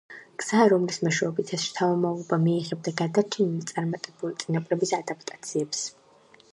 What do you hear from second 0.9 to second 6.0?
მეშვეობითაც შთამომავლობა მიიღებდა გადარჩენილი, წარმატებული წინაპრების ადაპტაციებს.